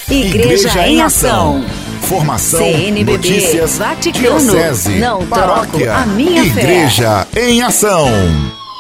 Igreja, 0.10 0.68
Igreja 0.68 0.88
em 0.88 1.02
Ação. 1.02 1.64
Formação, 2.02 2.60
CNBB, 2.60 3.12
notícias, 3.14 3.78
Vaticano, 3.78 4.40
diocese, 4.40 5.00
não 5.00 5.26
paróquia, 5.26 5.96
a 5.96 6.06
minha 6.06 6.44
Igreja 6.44 7.26
fé. 7.32 7.50
em 7.50 7.62
Ação. 7.62 8.08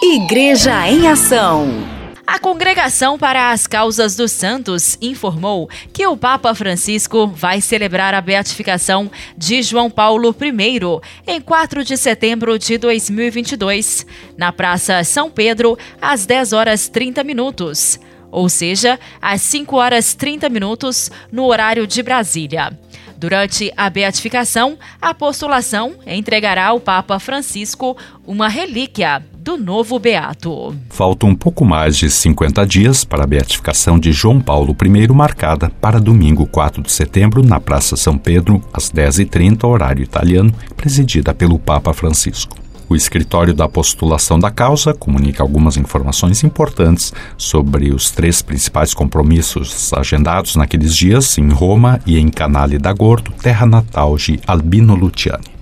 Igreja 0.03 0.87
em 0.89 1.07
Ação. 1.07 1.92
A 2.25 2.39
Congregação 2.39 3.17
para 3.17 3.51
as 3.51 3.67
Causas 3.67 4.15
dos 4.15 4.31
Santos 4.31 4.97
informou 5.01 5.69
que 5.91 6.07
o 6.07 6.15
Papa 6.15 6.55
Francisco 6.55 7.27
vai 7.27 7.59
celebrar 7.59 8.13
a 8.13 8.21
beatificação 8.21 9.11
de 9.37 9.61
João 9.61 9.89
Paulo 9.89 10.33
I 10.41 11.01
em 11.27 11.41
4 11.41 11.83
de 11.83 11.97
setembro 11.97 12.57
de 12.57 12.77
2022, 12.77 14.05
na 14.37 14.53
Praça 14.53 15.03
São 15.03 15.29
Pedro, 15.29 15.77
às 16.01 16.25
10 16.25 16.53
horas 16.53 16.87
30 16.87 17.25
minutos, 17.25 17.99
ou 18.31 18.47
seja, 18.47 18.97
às 19.21 19.41
5 19.41 19.75
horas 19.75 20.13
30 20.13 20.47
minutos 20.47 21.11
no 21.29 21.43
horário 21.45 21.85
de 21.85 22.01
Brasília. 22.01 22.71
Durante 23.17 23.71
a 23.75 23.89
beatificação, 23.89 24.77
a 25.01 25.13
postulação 25.13 25.95
entregará 26.07 26.67
ao 26.67 26.79
Papa 26.79 27.19
Francisco 27.19 27.97
uma 28.25 28.47
relíquia 28.47 29.23
do 29.43 29.57
novo 29.57 29.99
beato. 29.99 30.73
Faltam 30.89 31.27
um 31.27 31.35
pouco 31.35 31.65
mais 31.65 31.97
de 31.97 32.09
50 32.09 32.65
dias 32.65 33.03
para 33.03 33.25
a 33.25 33.27
beatificação 33.27 33.99
de 33.99 34.13
João 34.13 34.39
Paulo 34.39 34.73
I, 34.81 35.07
marcada 35.13 35.69
para 35.81 35.99
domingo 35.99 36.45
4 36.45 36.81
de 36.81 36.89
setembro, 36.89 37.43
na 37.43 37.59
Praça 37.59 37.97
São 37.97 38.17
Pedro, 38.17 38.63
às 38.71 38.89
10h30, 38.89 39.67
horário 39.67 40.01
italiano, 40.01 40.53
presidida 40.77 41.33
pelo 41.33 41.59
Papa 41.59 41.91
Francisco. 41.93 42.55
O 42.87 42.95
escritório 42.95 43.53
da 43.53 43.67
postulação 43.67 44.39
da 44.39 44.49
causa 44.49 44.93
comunica 44.93 45.43
algumas 45.43 45.75
informações 45.75 46.41
importantes 46.43 47.11
sobre 47.37 47.93
os 47.93 48.11
três 48.11 48.41
principais 48.41 48.93
compromissos 48.93 49.91
agendados 49.93 50.55
naqueles 50.55 50.95
dias 50.95 51.37
em 51.37 51.49
Roma 51.49 51.99
e 52.05 52.17
em 52.17 52.29
Canale 52.29 52.77
da 52.77 52.93
Gordo, 52.93 53.31
terra 53.41 53.65
natal 53.65 54.15
de 54.15 54.39
Albino 54.47 54.95
Luciani. 54.95 55.52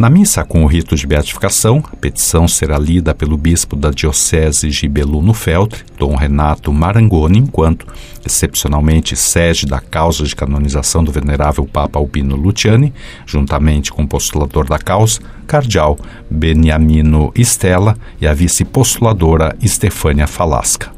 Na 0.00 0.08
missa 0.08 0.46
com 0.46 0.64
o 0.64 0.66
rito 0.66 0.96
de 0.96 1.06
beatificação, 1.06 1.84
a 1.92 1.94
petição 1.94 2.48
será 2.48 2.78
lida 2.78 3.14
pelo 3.14 3.36
bispo 3.36 3.76
da 3.76 3.90
Diocese 3.90 4.70
de 4.70 4.88
Beluno 4.88 5.34
Feltre, 5.34 5.84
Dom 5.98 6.16
Renato 6.16 6.72
Marangoni, 6.72 7.38
enquanto, 7.38 7.86
excepcionalmente, 8.24 9.14
sede 9.14 9.66
da 9.66 9.78
causa 9.78 10.24
de 10.24 10.34
canonização 10.34 11.04
do 11.04 11.12
venerável 11.12 11.66
Papa 11.66 11.98
Albino 11.98 12.34
Luciani, 12.34 12.94
juntamente 13.26 13.92
com 13.92 14.04
o 14.04 14.08
postulador 14.08 14.66
da 14.66 14.78
causa, 14.78 15.20
cardeal 15.46 15.98
Beniamino 16.30 17.30
Stella 17.36 17.94
e 18.18 18.26
a 18.26 18.32
vice-postuladora 18.32 19.54
Estefânia 19.60 20.26
Falasca. 20.26 20.90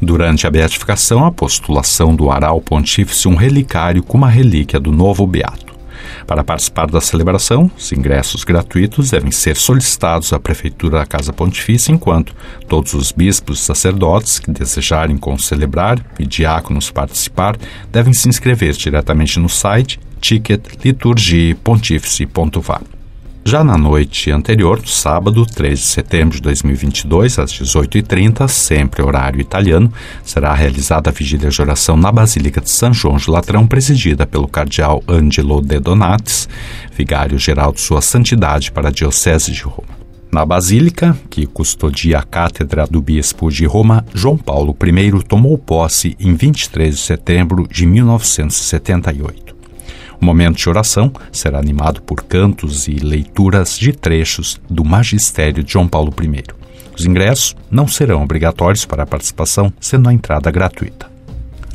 Durante 0.00 0.46
a 0.46 0.50
beatificação, 0.52 1.24
a 1.24 1.32
postulação 1.32 2.14
doará 2.14 2.50
ao 2.50 2.60
pontífice 2.60 3.26
um 3.26 3.34
relicário 3.34 4.04
com 4.04 4.16
uma 4.16 4.30
relíquia 4.30 4.78
do 4.78 4.92
novo 4.92 5.26
beato. 5.26 5.73
Para 6.26 6.44
participar 6.44 6.90
da 6.90 7.00
celebração, 7.00 7.70
os 7.76 7.92
ingressos 7.92 8.44
gratuitos 8.44 9.10
devem 9.10 9.30
ser 9.30 9.56
solicitados 9.56 10.32
à 10.32 10.38
Prefeitura 10.38 10.98
da 10.98 11.06
Casa 11.06 11.32
Pontifícia, 11.32 11.92
enquanto 11.92 12.34
todos 12.68 12.92
os 12.94 13.12
bispos 13.12 13.60
e 13.60 13.62
sacerdotes 13.62 14.38
que 14.38 14.50
desejarem 14.50 15.16
concelebrar 15.16 15.98
e 16.18 16.26
diáconos 16.26 16.90
participar 16.90 17.56
devem 17.90 18.12
se 18.12 18.28
inscrever 18.28 18.74
diretamente 18.74 19.38
no 19.38 19.48
site 19.48 19.98
ticketliturgiepontifice.va. 20.20 23.03
Já 23.46 23.62
na 23.62 23.76
noite 23.76 24.30
anterior, 24.30 24.80
sábado, 24.86 25.44
3 25.44 25.78
de 25.78 25.84
setembro 25.84 26.36
de 26.36 26.42
2022, 26.42 27.38
às 27.38 27.52
18h30, 27.52 28.48
sempre 28.48 29.02
horário 29.02 29.38
italiano, 29.38 29.92
será 30.24 30.54
realizada 30.54 31.10
a 31.10 31.12
vigília 31.12 31.50
de 31.50 31.60
oração 31.60 31.94
na 31.94 32.10
Basílica 32.10 32.58
de 32.58 32.70
São 32.70 32.94
João 32.94 33.16
de 33.16 33.30
Latrão, 33.30 33.66
presidida 33.66 34.26
pelo 34.26 34.48
cardeal 34.48 35.02
Angelo 35.06 35.60
De 35.60 35.78
Donatis, 35.78 36.48
vigário-geral 36.96 37.72
de 37.72 37.82
Sua 37.82 38.00
Santidade 38.00 38.72
para 38.72 38.88
a 38.88 38.92
Diocese 38.92 39.52
de 39.52 39.62
Roma. 39.62 39.94
Na 40.32 40.46
Basílica, 40.46 41.14
que 41.28 41.44
custodia 41.44 42.20
a 42.20 42.22
cátedra 42.22 42.86
do 42.86 43.02
bispo 43.02 43.50
de 43.50 43.66
Roma, 43.66 44.06
João 44.14 44.38
Paulo 44.38 44.74
I 44.82 45.22
tomou 45.22 45.58
posse 45.58 46.16
em 46.18 46.34
23 46.34 46.94
de 46.94 47.00
setembro 47.00 47.68
de 47.68 47.86
1978. 47.86 49.53
O 50.20 50.24
momento 50.24 50.56
de 50.56 50.68
oração 50.68 51.12
será 51.32 51.58
animado 51.58 52.02
por 52.02 52.22
cantos 52.22 52.88
e 52.88 52.94
leituras 52.94 53.78
de 53.78 53.92
trechos 53.92 54.60
do 54.68 54.84
Magistério 54.84 55.62
de 55.62 55.72
João 55.72 55.88
Paulo 55.88 56.12
I. 56.22 56.44
Os 56.96 57.04
ingressos 57.04 57.56
não 57.70 57.88
serão 57.88 58.22
obrigatórios 58.22 58.84
para 58.84 59.02
a 59.02 59.06
participação, 59.06 59.72
sendo 59.80 60.08
a 60.08 60.12
entrada 60.12 60.50
gratuita. 60.50 61.14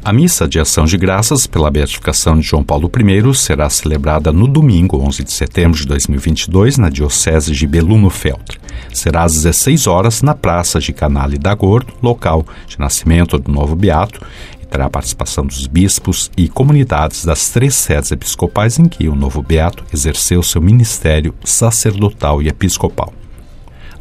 A 0.04 0.14
missa 0.14 0.48
de 0.48 0.58
ação 0.58 0.86
de 0.86 0.98
graças 0.98 1.46
pela 1.46 1.70
beatificação 1.70 2.40
de 2.40 2.48
João 2.48 2.64
Paulo 2.64 2.90
I 2.90 3.36
será 3.36 3.70
celebrada 3.70 4.32
no 4.32 4.48
domingo, 4.48 4.98
11 4.98 5.26
de 5.26 5.32
setembro 5.32 5.78
de 5.78 5.86
2022, 5.86 6.78
na 6.78 6.90
Diocese 6.90 7.52
de 7.52 7.68
Beluno 7.68 8.10
Feltre. 8.10 8.58
Será 8.94 9.24
às 9.24 9.34
16 9.34 9.88
horas 9.88 10.22
na 10.22 10.34
Praça 10.34 10.80
de 10.80 10.94
Canale 10.94 11.38
da 11.38 11.54
Gordo, 11.54 11.94
local 12.02 12.46
de 12.66 12.80
nascimento 12.80 13.38
do 13.38 13.52
novo 13.52 13.76
beato, 13.76 14.22
terá 14.70 14.86
a 14.86 14.90
participação 14.90 15.46
dos 15.46 15.68
bispos 15.68 16.32
e 16.38 16.48
comunidades 16.48 17.26
das 17.26 17.50
três 17.50 17.76
sedes 17.76 18.12
episcopais 18.12 18.80
em 18.80 18.88
que 18.88 19.10
o 19.10 19.16
novo 19.16 19.42
beato 19.42 19.84
exerceu 19.94 20.44
seu 20.44 20.62
ministério 20.62 21.34
sacerdotal 21.44 22.42
e 22.42 22.48
episcopal. 22.48 23.14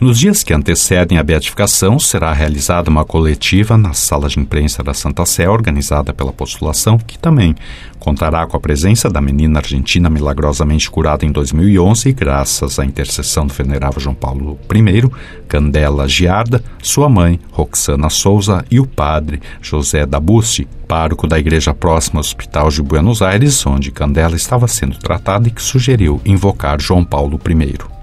Nos 0.00 0.16
dias 0.16 0.44
que 0.44 0.54
antecedem 0.54 1.18
a 1.18 1.24
beatificação, 1.24 1.98
será 1.98 2.32
realizada 2.32 2.88
uma 2.88 3.04
coletiva 3.04 3.76
na 3.76 3.92
sala 3.92 4.28
de 4.28 4.38
imprensa 4.38 4.80
da 4.80 4.94
Santa 4.94 5.26
Sé, 5.26 5.48
organizada 5.48 6.14
pela 6.14 6.32
postulação, 6.32 6.96
que 6.98 7.18
também 7.18 7.56
contará 7.98 8.46
com 8.46 8.56
a 8.56 8.60
presença 8.60 9.10
da 9.10 9.20
menina 9.20 9.58
argentina 9.58 10.08
milagrosamente 10.08 10.88
curada 10.88 11.26
em 11.26 11.32
2011, 11.32 12.12
graças 12.12 12.78
à 12.78 12.84
intercessão 12.84 13.44
do 13.44 13.52
venerável 13.52 14.00
João 14.00 14.14
Paulo 14.14 14.56
I, 14.72 15.10
Candela 15.48 16.06
Giarda, 16.06 16.62
sua 16.80 17.08
mãe, 17.08 17.40
Roxana 17.50 18.08
Souza, 18.08 18.64
e 18.70 18.78
o 18.78 18.86
padre 18.86 19.42
José 19.60 20.06
Dabucci, 20.06 20.68
pároco 20.86 21.26
da 21.26 21.40
igreja 21.40 21.74
próxima 21.74 22.20
ao 22.20 22.24
Hospital 22.24 22.68
de 22.68 22.82
Buenos 22.82 23.20
Aires, 23.20 23.66
onde 23.66 23.90
Candela 23.90 24.36
estava 24.36 24.68
sendo 24.68 24.96
tratada 24.96 25.48
e 25.48 25.50
que 25.50 25.60
sugeriu 25.60 26.20
invocar 26.24 26.80
João 26.80 27.04
Paulo 27.04 27.40
I. 27.44 27.97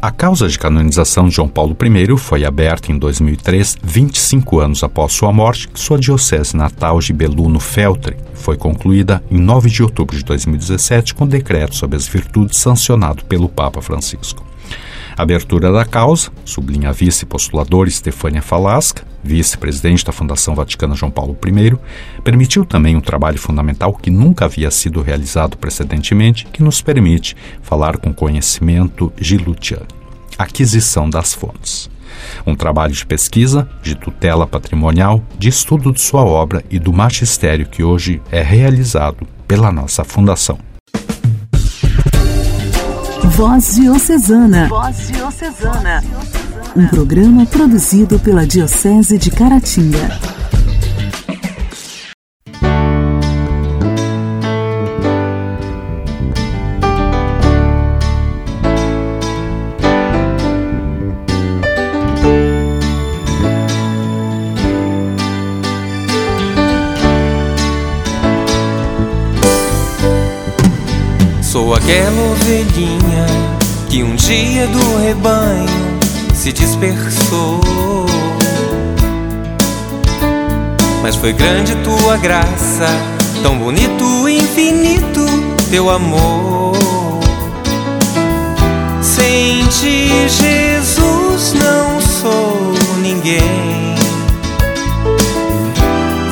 A 0.00 0.12
causa 0.12 0.46
de 0.46 0.56
canonização 0.56 1.28
de 1.28 1.34
João 1.34 1.48
Paulo 1.48 1.76
I 1.82 2.16
foi 2.16 2.44
aberta 2.44 2.92
em 2.92 2.96
2003, 2.96 3.78
25 3.82 4.60
anos 4.60 4.84
após 4.84 5.12
sua 5.12 5.32
morte, 5.32 5.68
sua 5.74 5.98
diocese 5.98 6.56
natal 6.56 7.00
de 7.00 7.12
Beluno 7.12 7.58
Feltre 7.58 8.16
foi 8.32 8.56
concluída 8.56 9.20
em 9.28 9.38
9 9.38 9.68
de 9.68 9.82
outubro 9.82 10.16
de 10.16 10.24
2017 10.24 11.14
com 11.16 11.26
decreto 11.26 11.74
sobre 11.74 11.96
as 11.96 12.06
virtudes 12.06 12.58
sancionado 12.58 13.24
pelo 13.24 13.48
Papa 13.48 13.82
Francisco. 13.82 14.46
A 15.16 15.22
abertura 15.22 15.72
da 15.72 15.84
causa, 15.84 16.30
sublinha 16.44 16.90
a 16.90 16.92
vice-postuladora 16.92 17.88
Estefânia 17.88 18.40
Falasca, 18.40 19.04
vice-presidente 19.24 20.04
da 20.04 20.12
Fundação 20.12 20.54
Vaticana 20.54 20.94
João 20.94 21.10
Paulo 21.10 21.36
I, 21.44 21.76
permitiu 22.22 22.64
também 22.64 22.94
um 22.94 23.00
trabalho 23.00 23.36
fundamental 23.36 23.92
que 23.92 24.12
nunca 24.12 24.44
havia 24.44 24.70
sido 24.70 25.02
realizado 25.02 25.58
precedentemente, 25.58 26.46
que 26.52 26.62
nos 26.62 26.80
permite 26.80 27.36
falar 27.60 27.98
com 27.98 28.14
conhecimento 28.14 29.12
gilutiano. 29.20 29.97
Aquisição 30.38 31.10
das 31.10 31.34
fontes. 31.34 31.90
Um 32.46 32.54
trabalho 32.54 32.92
de 32.92 33.04
pesquisa, 33.04 33.68
de 33.82 33.96
tutela 33.96 34.46
patrimonial, 34.46 35.22
de 35.36 35.48
estudo 35.48 35.92
de 35.92 36.00
sua 36.00 36.24
obra 36.24 36.64
e 36.70 36.78
do 36.78 36.92
magistério 36.92 37.66
que 37.66 37.82
hoje 37.82 38.22
é 38.30 38.40
realizado 38.40 39.26
pela 39.46 39.72
nossa 39.72 40.04
fundação. 40.04 40.58
Voz 43.24 43.74
Diocesana. 43.74 44.68
Voz 44.68 45.08
Diocesana. 45.08 46.04
Um 46.76 46.86
programa 46.86 47.44
produzido 47.46 48.18
pela 48.18 48.46
Diocese 48.46 49.18
de 49.18 49.30
Caratinga. 49.30 50.37
Se 76.48 76.52
dispersou. 76.52 77.60
Mas 81.02 81.14
foi 81.14 81.32
grande 81.32 81.74
tua 81.76 82.16
graça, 82.16 82.86
tão 83.42 83.58
bonito 83.58 84.28
infinito 84.28 85.26
teu 85.70 85.90
amor. 85.90 86.74
Sem 89.02 89.66
ti, 89.66 90.08
Jesus, 90.28 91.52
não 91.54 92.00
sou 92.00 92.72
ninguém. 93.02 93.94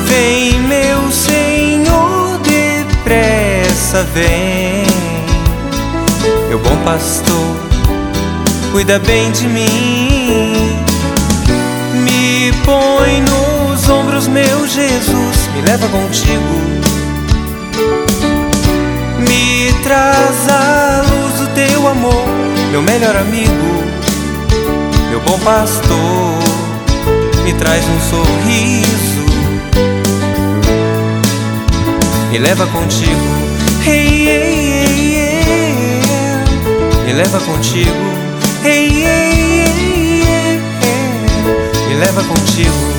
Vem, 0.05 0.59
meu 0.61 1.11
Senhor, 1.11 2.39
depressa 2.39 4.03
vem 4.13 4.87
meu 6.49 6.59
bom 6.59 6.77
pastor, 6.85 7.56
cuida 8.77 8.99
bem 8.99 9.31
de 9.31 9.47
mim. 9.47 10.53
Me 11.95 12.51
põe 12.63 13.23
nos 13.23 13.89
ombros, 13.89 14.27
meu 14.27 14.67
Jesus, 14.67 15.49
me 15.55 15.63
leva 15.63 15.87
contigo. 15.87 16.61
Me 19.17 19.73
traz 19.81 20.47
a 20.47 21.01
luz 21.09 21.33
do 21.39 21.47
teu 21.55 21.87
amor, 21.87 22.27
meu 22.69 22.83
melhor 22.83 23.15
amigo, 23.15 23.83
meu 25.09 25.21
bom 25.21 25.39
pastor, 25.39 26.37
me 27.43 27.53
traz 27.53 27.83
um 27.83 27.99
sorriso. 28.11 29.25
Me 32.29 32.37
leva 32.37 32.67
contigo, 32.67 33.25
hey, 33.83 34.27
hey, 34.27 36.01
me 37.07 37.13
leva 37.13 37.39
contigo. 37.39 38.16
Hey, 38.69 38.89
hey, 38.89 40.59
hey, 40.81 41.87
me 41.87 41.95
leva 41.95 42.21
contigo. 42.23 42.97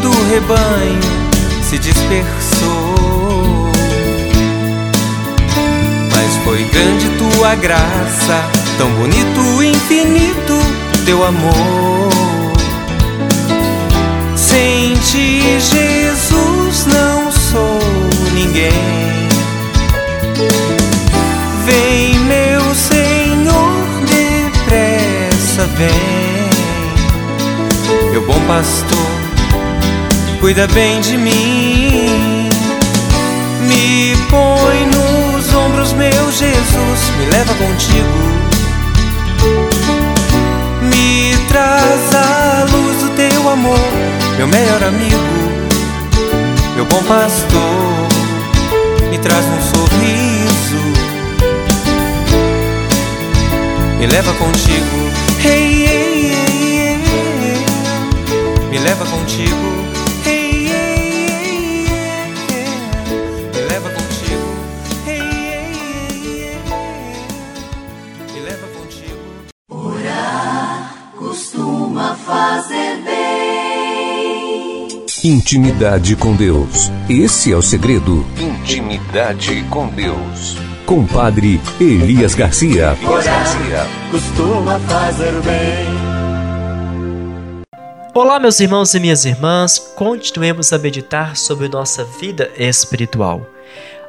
Do 0.00 0.10
rebanho 0.30 1.00
se 1.62 1.78
dispersou. 1.78 3.70
Mas 6.12 6.36
foi 6.44 6.64
grande 6.64 7.08
tua 7.18 7.54
graça, 7.54 8.44
tão 8.78 8.90
bonito, 8.92 9.62
infinito 9.62 10.58
teu 11.04 11.24
amor. 11.24 12.10
Sem 14.36 14.94
ti, 14.94 15.40
Jesus, 15.58 16.86
não 16.86 17.32
sou 17.32 17.80
ninguém. 18.32 19.28
Vem, 21.64 22.18
meu 22.20 22.74
Senhor, 22.74 23.72
depressa 24.06 25.66
vem. 25.76 26.50
Meu 28.10 28.22
bom 28.22 28.40
pastor, 28.46 29.09
cuida 30.40 30.66
bem 30.68 31.00
de 31.00 31.16
mim. 31.18 32.48
Me 33.68 34.16
põe 34.30 34.86
nos 34.86 35.54
ombros, 35.54 35.92
meu 35.92 36.32
Jesus, 36.32 37.10
me 37.18 37.26
leva 37.26 37.54
contigo. 37.54 38.08
Me 40.82 41.36
traz 41.46 42.14
a 42.14 42.64
luz 42.72 43.02
do 43.02 43.10
teu 43.10 43.50
amor, 43.50 43.78
meu 44.38 44.48
melhor 44.48 44.82
amigo, 44.82 45.16
meu 46.74 46.86
bom 46.86 47.02
pastor. 47.04 48.08
Me 49.10 49.18
traz 49.18 49.44
um 49.44 49.60
sorriso, 49.60 50.82
me 53.98 54.06
leva 54.06 54.32
contigo. 54.34 55.10
Hey, 55.42 55.84
hey, 55.86 56.32
hey. 57.42 57.66
Me 58.70 58.78
leva 58.78 59.04
contigo. 59.04 59.79
Intimidade 75.22 76.16
com 76.16 76.34
Deus. 76.34 76.90
Esse 77.06 77.52
é 77.52 77.56
o 77.56 77.60
segredo. 77.60 78.26
Intimidade 78.38 79.62
com 79.68 79.86
Deus. 79.88 80.56
Com 80.86 81.06
Padre 81.06 81.60
Elias 81.78 82.34
Garcia. 82.34 82.96
costuma 84.10 84.80
fazer 84.80 85.32
bem. 85.42 85.86
Olá, 88.14 88.40
meus 88.40 88.60
irmãos 88.60 88.94
e 88.94 89.00
minhas 89.00 89.26
irmãs, 89.26 89.78
continuemos 89.94 90.72
a 90.72 90.78
meditar 90.78 91.36
sobre 91.36 91.68
nossa 91.68 92.02
vida 92.02 92.50
espiritual. 92.56 93.46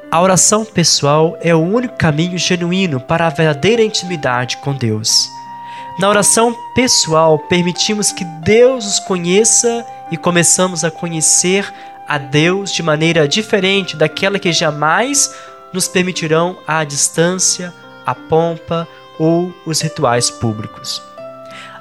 A 0.10 0.22
oração 0.22 0.64
pessoal 0.64 1.38
é 1.42 1.54
o 1.54 1.60
único 1.60 1.98
caminho 1.98 2.38
genuíno 2.38 3.02
para 3.02 3.28
a 3.28 3.30
verdadeira 3.30 3.84
intimidade 3.84 4.56
com 4.64 4.74
Deus. 4.74 5.30
Na 6.00 6.10
oração 6.10 6.56
pessoal, 6.74 7.38
permitimos 7.38 8.12
que 8.12 8.24
Deus 8.24 8.86
os 8.86 9.00
conheça 9.00 9.86
e 10.10 10.18
começamos 10.18 10.84
a 10.84 10.92
conhecer 10.92 11.72
a 12.08 12.18
Deus 12.18 12.72
de 12.72 12.82
maneira 12.82 13.28
diferente 13.28 13.96
daquela 13.96 14.40
que 14.40 14.52
jamais 14.52 15.34
nos 15.74 15.88
permitirão 15.88 16.58
a 16.68 16.84
distância, 16.84 17.74
a 18.06 18.16
pompa 18.16 18.88
ou 19.20 19.54
os 19.66 19.82
rituais 19.82 20.30
públicos. 20.30 21.02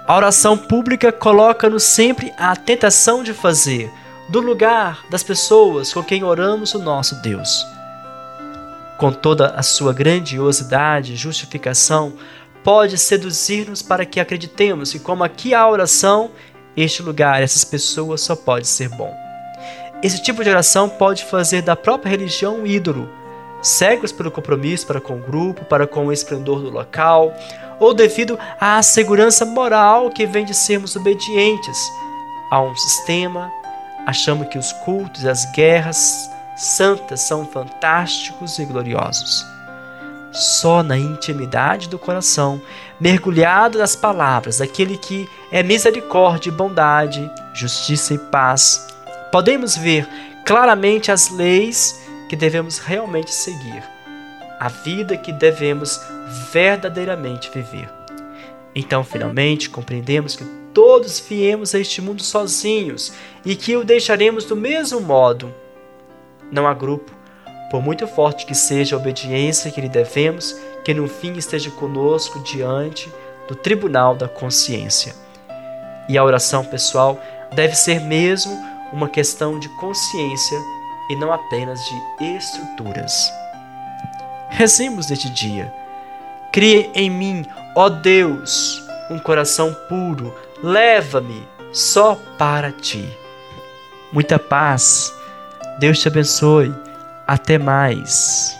A 0.07 0.17
oração 0.17 0.57
pública 0.57 1.13
coloca-nos 1.13 1.85
sempre 1.85 2.33
a 2.37 2.55
tentação 2.57 3.23
de 3.23 3.33
fazer 3.33 3.93
do 4.29 4.41
lugar 4.41 5.05
das 5.09 5.23
pessoas 5.23 5.93
com 5.93 6.03
quem 6.03 6.23
oramos 6.23 6.75
o 6.75 6.79
nosso 6.79 7.15
Deus. 7.23 7.67
Com 8.99 9.13
toda 9.13 9.49
a 9.49 9.63
sua 9.63 9.93
grandiosidade 9.93 11.15
e 11.15 11.17
justificação, 11.17 12.13
pode 12.63 12.99
seduzir-nos 12.99 13.83
para 13.83 14.05
que 14.05 14.21
acreditemos 14.21 14.93
que, 14.93 14.99
como 14.99 15.25
aqui 15.25 15.55
há 15.55 15.69
oração, 15.69 16.31
este 16.77 17.03
lugar, 17.03 17.43
essas 17.43 17.65
pessoas 17.65 18.21
só 18.21 18.37
pode 18.37 18.67
ser 18.67 18.89
bom. 18.89 19.13
Esse 20.03 20.23
tipo 20.23 20.43
de 20.43 20.51
oração 20.51 20.89
pode 20.89 21.25
fazer 21.25 21.63
da 21.63 21.77
própria 21.77 22.11
religião 22.11 22.61
um 22.61 22.67
ídolo, 22.67 23.09
cegos 23.61 24.13
pelo 24.13 24.31
compromisso 24.31 24.87
para 24.87 25.01
com 25.01 25.15
o 25.15 25.23
grupo, 25.23 25.65
para 25.65 25.87
com 25.87 26.07
o 26.07 26.13
esplendor 26.13 26.61
do 26.61 26.71
local, 26.71 27.35
ou 27.79 27.93
devido 27.93 28.39
à 28.61 28.83
segurança 28.83 29.45
moral 29.45 30.11
que 30.11 30.27
vem 30.27 30.45
de 30.45 30.55
sermos 30.55 30.97
obedientes 30.97 31.79
a 32.51 32.61
um 32.61 32.75
sistema, 32.75 33.51
achamos 34.07 34.49
que 34.49 34.59
os 34.59 34.73
cultos 34.85 35.23
e 35.23 35.29
as 35.29 35.45
guerras 35.53 36.31
santas 36.57 37.21
são 37.21 37.47
fantásticos 37.47 38.59
e 38.59 38.65
gloriosos. 38.65 39.45
Só 40.33 40.83
na 40.83 40.97
intimidade 40.97 41.89
do 41.89 41.99
coração, 41.99 42.61
mergulhado 43.01 43.79
nas 43.79 43.97
palavras 43.97 44.59
daquele 44.59 44.97
que 44.97 45.29
é 45.51 45.63
misericórdia 45.63 46.53
bondade, 46.53 47.29
justiça 47.53 48.15
e 48.15 48.19
paz, 48.19 48.87
podemos 49.33 49.77
ver 49.77 50.09
claramente 50.47 51.11
as 51.11 51.31
leis 51.31 52.01
que 52.29 52.37
devemos 52.37 52.79
realmente 52.79 53.33
seguir, 53.33 53.83
a 54.61 54.69
vida 54.69 55.17
que 55.17 55.33
devemos 55.33 56.01
verdadeiramente 56.53 57.51
viver. 57.53 57.91
Então, 58.73 59.03
finalmente, 59.03 59.69
compreendemos 59.69 60.37
que 60.37 60.45
todos 60.73 61.19
viemos 61.19 61.75
a 61.75 61.81
este 61.81 62.01
mundo 62.01 62.23
sozinhos 62.23 63.13
e 63.45 63.57
que 63.57 63.77
o 63.77 63.85
deixaremos 63.85 64.45
do 64.45 64.55
mesmo 64.55 65.01
modo. 65.01 65.53
Não 66.53 66.69
há 66.69 66.75
grupo, 66.75 67.11
por 67.71 67.81
muito 67.81 68.07
forte 68.09 68.45
que 68.45 68.55
seja 68.55 68.97
a 68.97 68.99
obediência 68.99 69.71
que 69.71 69.81
lhe 69.81 69.89
devemos, 69.89 70.57
que 70.85 70.93
no 70.93 71.07
fim 71.07 71.35
esteja 71.35 71.71
conosco 71.71 72.41
diante 72.41 73.11
do 73.49 73.55
tribunal 73.55 74.15
da 74.15 74.29
consciência. 74.29 75.15
E 76.09 76.19
a 76.19 76.25
oração 76.25 76.65
pessoal 76.65 77.19
deve 77.53 77.77
ser 77.77 78.01
mesmo 78.01 78.53
uma 78.93 79.09
questão 79.09 79.59
de 79.59 79.69
consciência 79.77 80.59
e 81.09 81.17
não 81.17 81.33
apenas 81.33 81.81
de 82.19 82.37
estruturas. 82.37 83.33
Rezemos 84.51 85.09
neste 85.09 85.31
dia. 85.31 85.73
Cria 86.53 86.91
em 86.95 87.09
mim, 87.09 87.47
ó 87.77 87.89
Deus, 87.89 88.83
um 89.09 89.19
coração 89.21 89.73
puro, 89.89 90.35
leva-me 90.61 91.47
só 91.73 92.19
para 92.37 92.73
ti. 92.73 93.09
Muita 94.13 94.41
paz. 94.41 95.15
Deus 95.79 96.01
te 96.01 96.09
abençoe. 96.09 96.75
Até 97.31 97.59
mais. 97.59 98.60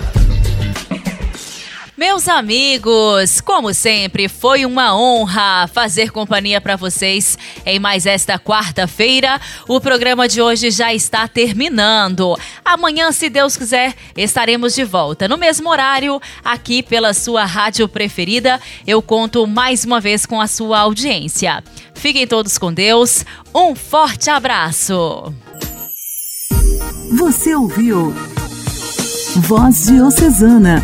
Meus 2.01 2.27
amigos, 2.27 3.39
como 3.41 3.71
sempre, 3.75 4.27
foi 4.27 4.65
uma 4.65 4.97
honra 4.97 5.69
fazer 5.71 6.09
companhia 6.09 6.59
para 6.59 6.75
vocês 6.75 7.37
em 7.63 7.77
mais 7.77 8.07
esta 8.07 8.39
quarta-feira. 8.39 9.39
O 9.67 9.79
programa 9.79 10.27
de 10.27 10.41
hoje 10.41 10.71
já 10.71 10.91
está 10.91 11.27
terminando. 11.27 12.35
Amanhã, 12.65 13.11
se 13.11 13.29
Deus 13.29 13.55
quiser, 13.55 13.93
estaremos 14.17 14.73
de 14.73 14.83
volta 14.83 15.27
no 15.27 15.37
mesmo 15.37 15.69
horário, 15.69 16.19
aqui 16.43 16.81
pela 16.81 17.13
sua 17.13 17.45
rádio 17.45 17.87
preferida. 17.87 18.59
Eu 18.87 18.99
conto 19.03 19.45
mais 19.45 19.85
uma 19.85 19.99
vez 19.99 20.25
com 20.25 20.41
a 20.41 20.47
sua 20.47 20.79
audiência. 20.79 21.63
Fiquem 21.93 22.25
todos 22.25 22.57
com 22.57 22.73
Deus. 22.73 23.23
Um 23.53 23.75
forte 23.75 24.27
abraço. 24.27 25.31
Você 27.15 27.53
ouviu 27.53 28.11
Voz 29.35 29.85
Diocesana, 29.85 30.83